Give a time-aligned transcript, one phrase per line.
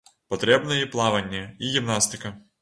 [0.33, 2.35] Патрэбныя і плаванне, і гімнастыка.